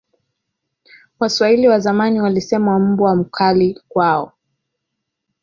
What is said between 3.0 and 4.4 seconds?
mkali kwao